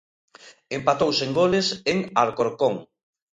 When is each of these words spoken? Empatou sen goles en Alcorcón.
Empatou 0.77 1.09
sen 1.19 1.31
goles 1.39 1.67
en 1.91 1.97
Alcorcón. 2.21 2.75